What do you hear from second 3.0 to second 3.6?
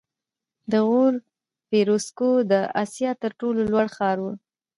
تر ټولو